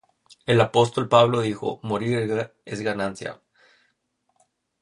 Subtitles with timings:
[0.47, 3.39] El apóstol Pablo dijo: 'morir es ganancia'.